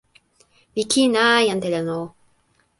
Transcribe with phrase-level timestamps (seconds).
[0.73, 2.01] mi kin a, jan Telen o!